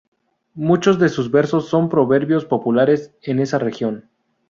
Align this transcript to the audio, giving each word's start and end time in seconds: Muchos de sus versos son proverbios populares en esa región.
Muchos 0.55 0.97
de 0.97 1.09
sus 1.09 1.29
versos 1.29 1.69
son 1.69 1.87
proverbios 1.87 2.43
populares 2.45 3.11
en 3.21 3.37
esa 3.37 3.59
región. 3.59 4.09